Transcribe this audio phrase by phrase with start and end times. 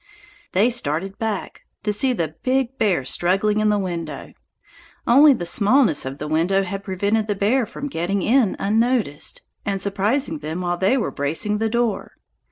[0.53, 4.33] They started back, to see the big bear struggling in the window.
[5.05, 9.79] Only the smallness of the window had prevented the bear from getting in unnoticed, and
[9.79, 12.13] surprising them while they were bracing the door.